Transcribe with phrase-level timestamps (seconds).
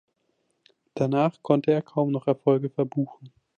[0.95, 3.31] Danach konnte er kaum noch Erfolge verbuchen.